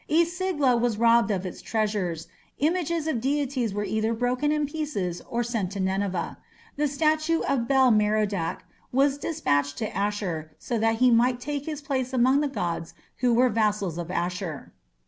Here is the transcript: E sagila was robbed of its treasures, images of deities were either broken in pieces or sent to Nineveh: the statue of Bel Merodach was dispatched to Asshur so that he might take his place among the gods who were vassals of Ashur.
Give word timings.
E 0.07 0.25
sagila 0.25 0.81
was 0.81 0.97
robbed 0.97 1.29
of 1.29 1.45
its 1.45 1.61
treasures, 1.61 2.27
images 2.57 3.05
of 3.05 3.21
deities 3.21 3.71
were 3.71 3.83
either 3.85 4.15
broken 4.15 4.51
in 4.51 4.65
pieces 4.65 5.21
or 5.29 5.43
sent 5.43 5.71
to 5.73 5.79
Nineveh: 5.79 6.39
the 6.75 6.87
statue 6.87 7.41
of 7.41 7.67
Bel 7.67 7.91
Merodach 7.91 8.63
was 8.91 9.19
dispatched 9.19 9.77
to 9.77 9.91
Asshur 9.91 10.49
so 10.57 10.79
that 10.79 10.95
he 10.95 11.11
might 11.11 11.39
take 11.39 11.67
his 11.67 11.81
place 11.83 12.13
among 12.13 12.39
the 12.41 12.47
gods 12.47 12.95
who 13.17 13.31
were 13.31 13.49
vassals 13.49 13.99
of 13.99 14.09
Ashur. 14.09 14.73